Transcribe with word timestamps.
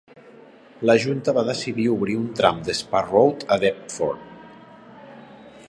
La 0.89 0.95
junta 1.03 1.35
va 1.39 1.43
decidir 1.49 1.85
obrir 1.95 2.15
un 2.21 2.25
tram 2.39 2.63
d'Spa 2.69 3.03
Road 3.11 3.45
a 3.57 3.59
Deptford. 3.65 4.25